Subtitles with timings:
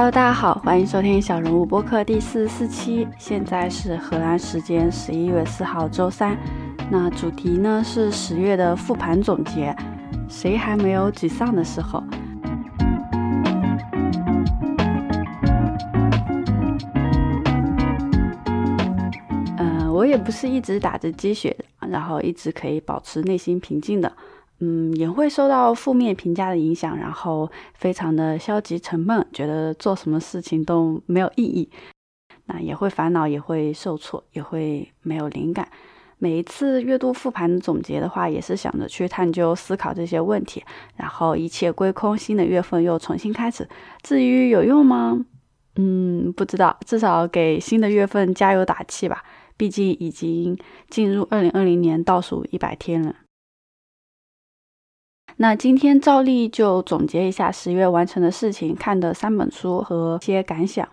[0.00, 3.06] Hello，大家好，欢迎收听小人物播客第四十四期。
[3.18, 6.38] 现在是荷兰时间十一月四号周三，
[6.90, 9.76] 那主题呢是十月的复盘总结。
[10.26, 12.02] 谁还没有沮丧的时候？
[19.58, 24.10] 嗯，我也不是一直打着鸡血，然后一直可以保持内心平静的。
[24.60, 31.68] 嗯，也会受到负面评价的影响，然后非常的消极沉闷，觉得做什么事情都没有意义。
[32.44, 35.66] 那也会烦恼，也会受挫，也会没有灵感。
[36.18, 40.62] 每一次月度复盘总结的话，也是想着去探究、思考这些问题，
[40.96, 43.66] 然后一切归空，新的月份又重新开始。
[44.02, 45.24] 至于有用吗？
[45.76, 49.24] 嗯，不知道，至少给新的月份加油打气吧。
[49.56, 50.58] 毕竟已经
[50.90, 53.14] 进入二零二零年倒数一百天了。
[55.42, 60.86] 那今天照例就总结一下十月完成的事情、看的三本书和一些感想。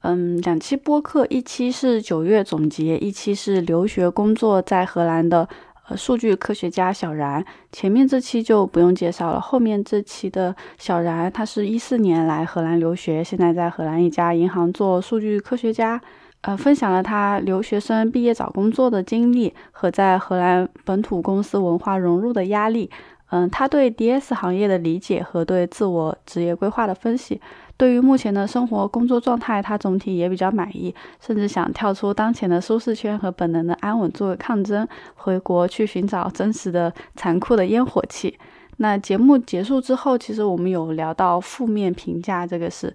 [0.00, 5.46] 嗯，两期播客，一期是九月总结，一期是留学工作在荷兰的
[5.86, 7.44] 呃数据科学家小然。
[7.72, 16.00] 前面这期就不用介绍了，后面这期的小然，他是一四年来荷兰留学，现在在荷兰一家银行做数据科学家。
[16.46, 22.90] 呃，分享了他留学生毕业找工作的经历和在荷兰本土公司文化融入的压力。
[23.30, 27.40] 嗯，他对 DS 行业的理解和对自我职业规划的分析。
[27.78, 38.38] 对于目前的生活工作状态，他总体也比较满意，甚至想跳出当前的舒适圈和本能的安稳作为抗争，回国去寻找真实的、残酷的烟火气。
[38.76, 42.94] 那节目结束之后，其实我们有聊到负面评价这个事。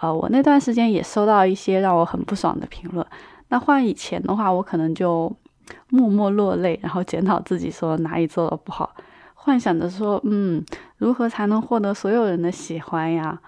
[0.00, 3.06] 呃，我那段时间也收到一些让我很不爽的评论。
[3.48, 5.30] 那换以前的话，我可能就
[5.88, 8.94] 默默落泪，然后检讨自己说哪里做的不好，
[9.34, 10.64] 幻想着说，嗯，
[10.96, 13.40] 如何才能获得所有人的喜欢呀？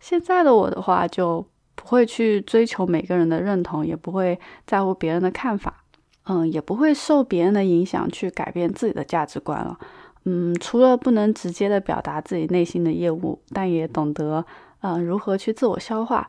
[0.00, 5.84] 现在的我的话，就不会去追求每个人的认同，也不会在乎别人的看法，
[6.24, 9.78] 嗯，也不会受别人的影响去改变自己的价值观了。
[10.24, 14.44] 嗯，除了不能直接的表达自己内心的业务，但也懂得。
[14.80, 16.28] 嗯，如何去自我消化？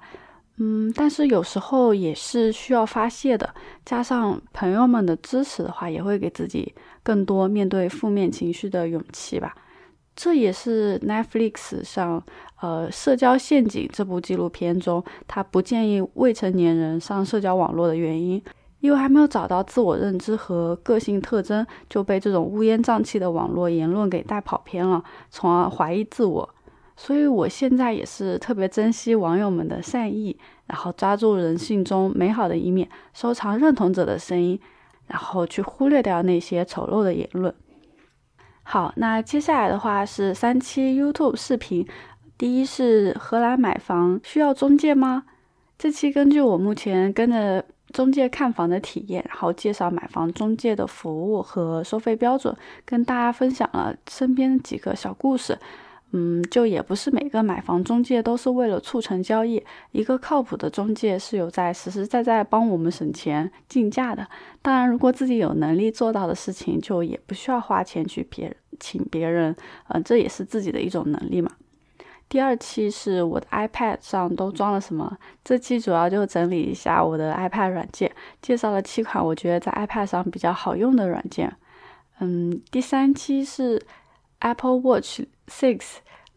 [0.59, 3.53] 嗯，但是有时候也是需要发泄的。
[3.85, 9.53] 加上朋友们的支持的话，也会给自己更多面对负面情绪的勇气吧。
[10.15, 12.23] 这也是 Netflix 上
[12.59, 18.41] 呃《社交陷阱》这部纪录片中，他不建议未成年人上社交网络的原因，
[18.79, 26.49] 因为还没有找到自我认知和个性特征，就被这种乌烟瘴气的网络言论给带跑偏了，从而怀疑自我。
[26.99, 30.35] 所以，我现在也是特别珍惜网友们的善意，
[30.65, 34.59] 然后抓住人性中美好的一面，收藏认同者的声音，
[35.05, 37.53] 然后去忽略掉那些丑陋的言论。
[38.63, 41.87] 好，那接下来的话是三期 YouTube 视频，
[42.35, 45.25] 第一是荷兰买房需要中介吗？
[45.77, 52.53] 这期根据我目前跟着中介看房的体验，然后介绍买房中介的服务和收费标准，
[52.83, 55.55] 跟大家分享了身边几个小故事。
[56.11, 59.61] 嗯，就也不是每个买房中介都是为了促成交易。
[59.91, 64.25] 一个靠谱的中介是有在实实在在帮我们省钱竞价的。
[64.61, 69.53] 当然，如果自己有能力做到的事情，就也不需要花钱去别请别人。
[69.89, 71.51] 嗯，这也是自己的一种能力嘛。
[72.29, 75.17] 第二期是我的 iPad 上都装了什么？
[75.43, 78.09] 这期主要就整理一下我的 iPad 软件，
[78.41, 81.53] 介绍了七款我觉得在 iPad 上比较好用的软件。
[82.19, 83.81] 嗯，第三期是
[84.39, 85.21] Apple Watch。
[85.49, 85.79] Six，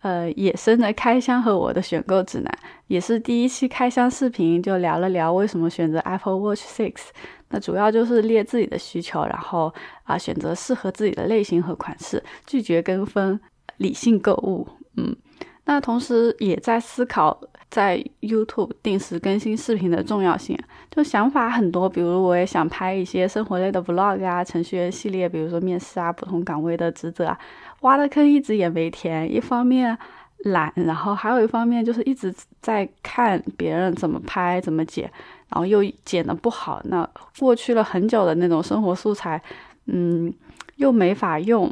[0.03, 7.09] 呃，野生的开箱和我的选购指南，也是第一期开箱视频，就聊了聊为什么选择 Apple Watch Six。
[7.49, 9.75] 那主要就是列自己的需求，然后
[10.05, 13.41] 啊选择适合自己的类型和款式，拒绝跟风，
[13.79, 14.69] 理性购物。
[14.97, 15.17] 嗯，
[15.65, 20.57] 那同时也在思考在 YouTube 定时更新视频的重要性。
[20.89, 27.39] 就想法很多，比如我也想拍一些生活类的 Vlog 啊，程序员系列，比如说面试啊，不同岗位的职责啊。
[27.81, 29.97] 挖的坑一直也没填，一方面
[30.45, 35.05] 懒，然后还有一方面就是一直在看别人怎么拍、怎么剪，
[35.49, 36.81] 然后又剪的不好。
[36.85, 39.43] 那过去了很久的那种生活素材，
[39.87, 40.33] 嗯，
[40.77, 41.71] 又没法用，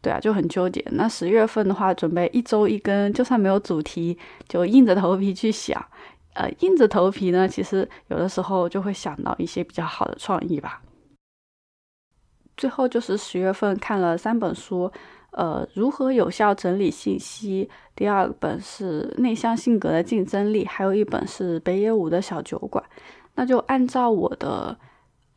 [0.00, 0.84] 对啊，就很纠结。
[0.92, 5.84] 那十月份的话，准备一周一更，就算没有主题，就硬着头皮去想。
[6.34, 10.80] 呃，硬着头皮呢，其实有的时候就会想到一些比较好的创意吧。
[12.62, 14.88] 最后就是十月份看了三本书。
[15.32, 17.68] 呃，如何有效整理信息？
[17.96, 22.84] 第二本是内向性格的竞争力，还有一本是北野武的小酒馆。
[23.34, 24.76] 那就按照我的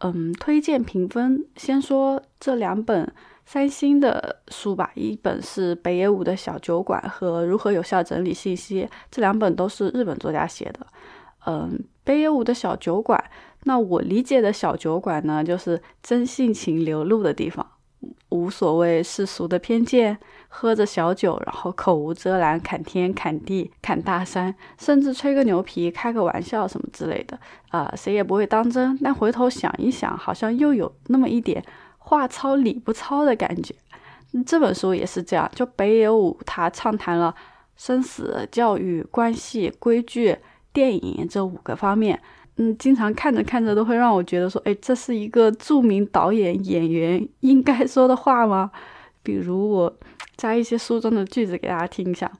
[0.01, 3.12] 嗯推荐评分，先说这两本
[3.44, 10.86] 三星的书吧，一本是北野武的小酒馆和如何有效整理信息，这两本都是日本作家写的。
[11.48, 13.24] 嗯，北野武的小酒馆，
[13.67, 17.65] 那我理解的小酒馆呢，就是真性情流露的地方，
[18.29, 20.17] 无所谓世俗的偏见，
[20.47, 27.39] 喝着小酒，然后口无遮拦，侃天侃地侃大山，甚至吹个牛皮，开个玩笑什么之类的，
[27.69, 28.97] 啊，谁也不会当真。
[29.03, 31.63] 但回头想一想，好像又有那么一点。
[31.97, 33.73] 话糙理不糙的感觉，
[34.45, 35.50] 这本书也是这样。
[35.56, 37.33] 就北野武他畅谈了
[37.75, 40.38] 生死、教育、关系、规矩、
[40.71, 42.21] 电影这五个方面。
[42.57, 48.72] 嗯，经常看着看着都会让我觉得说，哎，这是一个著名导演演员 应该说的话吗？
[49.22, 49.98] 比如我
[50.38, 52.31] 摘一些书中的句子给大家听一下：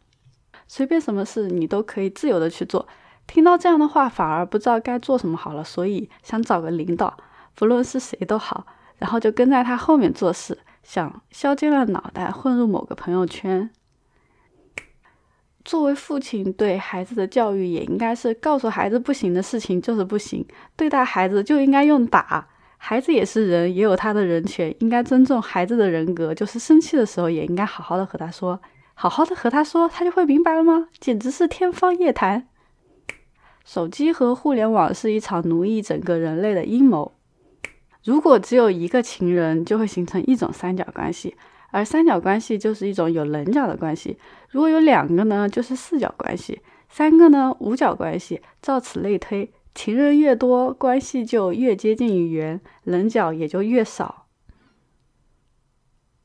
[0.68, 2.88] 随便什么事你都可以自由的去做。
[3.28, 7.18] 听到这样的话，反而不知道该做什么好了，所以想找个领导，
[7.56, 8.66] 不论是谁都好。
[8.98, 13.70] 然后就跟在他后面做事，想削尖了脑袋混入某个朋友圈。
[15.66, 20.46] 作为父亲，对孩子的教育也应该是告诉孩子不行的事情就是不行，
[20.76, 22.48] 对待孩子就应该用打。
[22.78, 26.36] 孩子也是人，也有他的人权，应该尊重孩子的人格。
[26.36, 28.62] 就是生气的时候，也应该好好的和他说，
[28.94, 30.90] 好好的和他说，他就会明白了吗？
[31.00, 32.48] 简直是天方夜谭。
[33.66, 37.14] 手机和互联网是一场奴役整个人类的阴谋。
[38.04, 41.36] 如果只有一个情人，就会形成一种三角关系，
[41.76, 44.18] 而三角关系就是一种有棱角的关系。
[44.50, 46.58] 如果有两个呢，就是四角关系；
[46.88, 48.42] 三个呢，五角关系。
[48.62, 54.28] 照此类推，情人越多，关系就越接近于圆，棱角也就越少。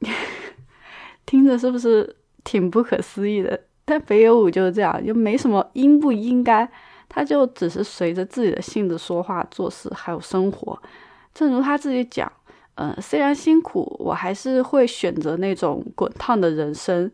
[1.27, 3.65] 听着是不是挺不可思议的？
[3.85, 6.71] 但北野武就是这样，就没什么应不应该，
[7.09, 10.81] 他就只是随着自己的性子说话、做事，还有生活。
[11.35, 12.33] 正如他自己讲，
[12.83, 17.11] 嗯，虽然辛苦，我还是会选择那种滚烫的人生。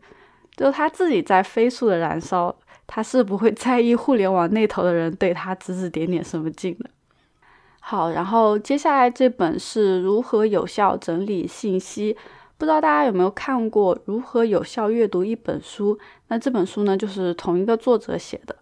[0.56, 2.54] 就他自己在飞速的燃烧，
[2.86, 6.88] 他是不会在意互联网那头的人对他指指点点什么劲的。
[7.80, 12.16] 好，然后接下来这本是如何有效整理信息，
[12.56, 15.98] 不知道大家有没有看过如何有效阅读一本书？
[16.28, 18.54] 那这本书呢，就是同一个作者写的。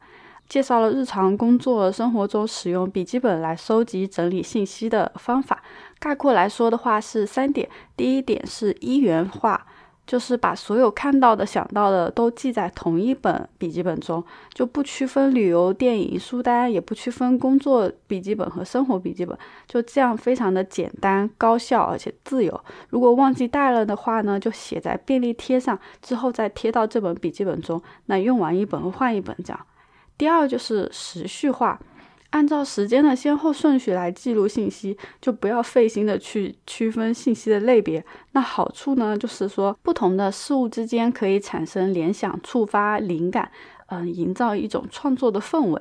[0.46, 5.62] 介绍了日常工作生活中使用笔记本来收集整理信息的方法。
[6.04, 7.66] 概括来说的话是三点：
[7.96, 9.66] 第一点是一元化，
[10.06, 14.22] 就是把所有看到的、想到的都记在同一本笔记本中，
[14.52, 19.34] 就不区分旅游、电影、书单，也不区分工作笔记本和生活笔记本，
[19.66, 22.60] 就这样非常的简单、高效而且自由。
[22.90, 27.82] 如果忘记带了的话呢，就写在便利贴上，之后再贴到这本笔记本中。
[28.04, 29.66] 那用完一本换一本，这样。
[30.18, 31.80] 第二就是时序化，
[32.34, 38.04] 按照时间的先后顺序来记录信息，就不要费心的去区分信息的类别。
[38.32, 43.52] 那好处呢，就是说不同的事物之间可以产生联想、触发灵感，
[43.86, 45.80] 嗯，营造一种创作的氛围。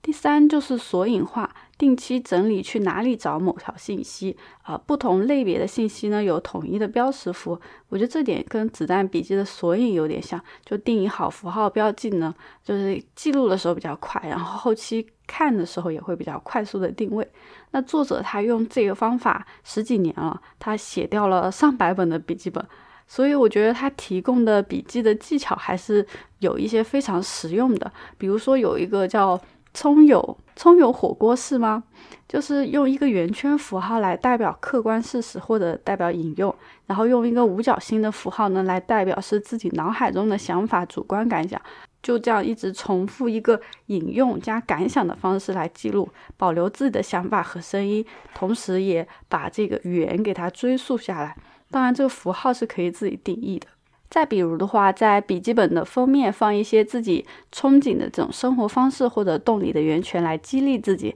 [0.00, 12.32] 第三就是索引化，定期整理去哪里找某条信息啊，不同类别的信息呢有统一的标识符，我觉得这点跟子弹笔记的索引有点像，就定义好符号标记呢，
[12.64, 17.24] 就是记录的时候比较快，然后后期看的时候也会比较快速的定位。
[17.70, 22.64] 那作者他用这个方法十几年了，他写掉了上百本的笔记本，
[23.06, 26.04] 所以我觉得他提供的笔记的技巧还是
[26.40, 29.40] 有一些非常实用的，比如说有一个叫。
[29.72, 31.84] 葱油葱油火锅是吗？
[32.26, 36.52] 就是用一个圆圈符号来代表客观事实或者代表引用，
[36.86, 41.62] 然后用一个五角星的符号呢来代表是自己脑海中的想法、主观感想。
[42.02, 48.04] 就这样一直重复一个引用加感想的方式来记录，保留自己的想法和声音，
[48.34, 51.36] 同时也把这个语言给它追溯下来。
[51.70, 53.66] 当然，这个符号是可以自己定义的。
[54.08, 61.14] 再比如的话，在笔记本的封面放一些自己憧憬的这种生活方式或者动力的源泉来激励自己。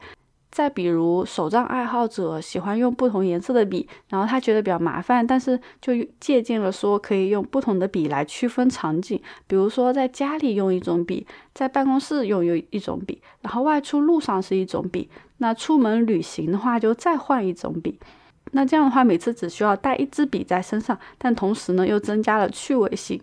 [0.54, 17.99] 再比如手账爱好者喜欢用不同颜色的笔，然后他觉得比较麻烦，但是就借鉴了说可以用不同的笔来区分场景，比如说在家里用一种笔，在办公室用有一种笔，然后外出路上是一种笔，那出门旅行的话就再换一种笔。
[18.52, 23.20] 那这样的话，每次只需要带一支笔在身上，但同时呢，又增加了趣味性。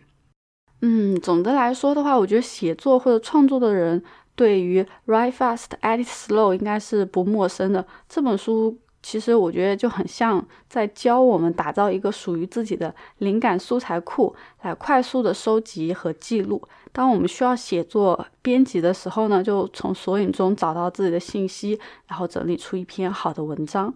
[0.81, 4.03] 嗯，总的来说的话，我觉得写作或者创作的人
[4.35, 7.85] 对于 write fast, edit slow 应该是不陌生的。
[8.09, 16.61] 这本书其实我觉得就很像在教我们打造一个属于自己的灵感素材库，来快速的收集和记录。
[16.91, 23.93] 当我们需要写作编辑的时候呢，就从索引中找到自己的信息，然后整理出一篇好的文章。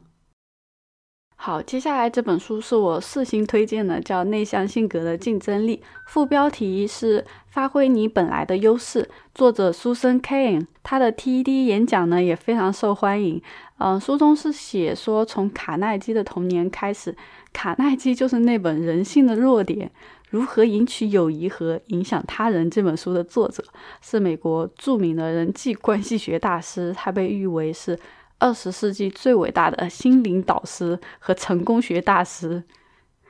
[1.38, 5.78] 好，接下来这本书是我四星推荐的，叫《内向性格的竞争力》，
[6.08, 9.08] 副标题是“发挥你本来的优势”。
[9.36, 13.40] 作者 Susan Cain，他的 TED 演讲呢也非常受欢迎。
[13.78, 17.16] 嗯，书中是写说，从卡耐基的童年开始，
[17.54, 19.92] 卡耐基就是那本《人性的弱点：
[20.30, 23.64] 如何赢取友谊和影响他人》这本书的作者，
[24.02, 28.00] 是美国著名的人际关系学大师，他被誉为是。
[28.40, 32.64] 二十世纪最伟大的心灵导师和成功学大师，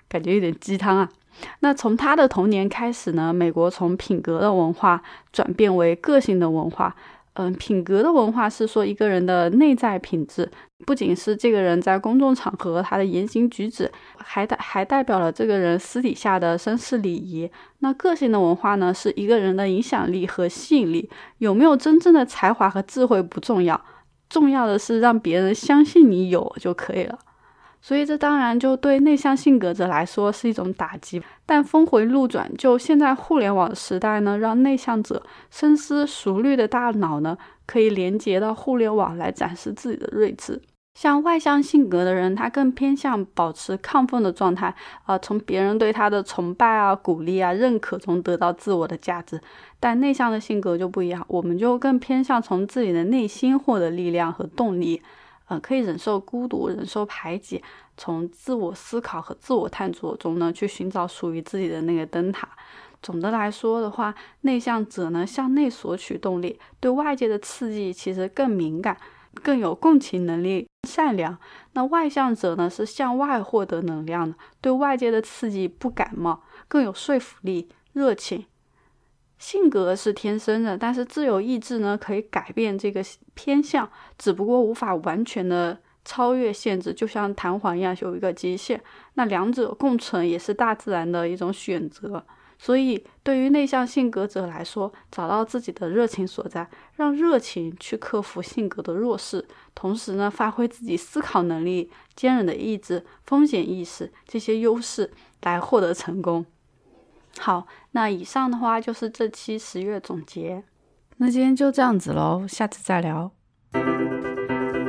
[0.10, 1.10] 感觉有点鸡汤啊。
[1.60, 6.96] 那从他的童年开始呢，美国从品格的文化转变为个性的文化。
[7.38, 10.50] 嗯，品格的文化是说一个人的内在品质，
[10.86, 17.52] 不仅是这个人在公众场合他的言行举止，还代还代表了这个人私底下的绅士礼仪。
[17.80, 21.10] 那个性的文化呢，是一个人的影响力和吸引力，
[21.40, 23.84] 有没有真正的才华和智慧不重要。
[24.36, 27.18] 重要的是让别人相信你有就可以了，
[27.80, 31.24] 所以这当然就对内向性格者来说是一种打击。
[31.46, 40.62] 但峰回路转，就现在互联网时代呢，让内向者深思熟虑的大脑呢，可以连接到互联网来展示自己的睿智。
[40.96, 44.74] 像外向性格的人，他更偏向保持亢奋的状态，
[45.04, 49.40] 啊，从别人对他的崇拜啊、鼓励啊、认可中得到自我的价值。
[49.78, 55.02] 但内向的性格就不一样，我们就更偏向从自己的内心获得力量和动力，
[55.50, 57.62] 呃，可以忍受孤独、忍受排挤，
[57.98, 62.48] 从自我思考和自我探索中呢，去寻找属于自己的那个灯塔。
[63.02, 68.96] 总的来说的话，内向者呢，向内索取动力，对外界的刺激其实更敏感。
[69.44, 71.38] 更有共情能力、善良。
[71.74, 78.46] 那外向者呢，是向外获得能量的，对外界的刺激不感冒，更有说服力、热情。
[79.38, 88.82] 性格是天生的，但是自由意志呢，可以改变这个偏向，只不过无法完全的超越限制，就像弹簧一样有一个极限。
[89.15, 92.25] 那两者共存也是大自然的一种选择。
[92.58, 99.46] 所以，对于内向性格者来说，找到自己的热情所在，让热情去克服性格的弱势，
[99.76, 105.12] 同时呢，发挥自己思考能力、坚韧的意志、风险意识这些优势
[105.44, 106.46] 来获得成功。
[107.38, 110.64] 好，那以上的话就是这期十月总结。
[111.18, 113.35] 那今天就这样子喽，下次再聊。